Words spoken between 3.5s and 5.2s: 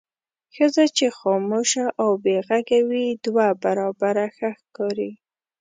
برابره ښه ښکاري.